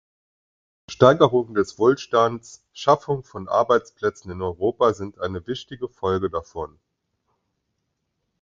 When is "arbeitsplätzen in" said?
3.47-4.41